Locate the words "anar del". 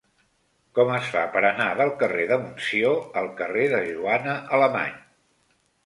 1.51-1.93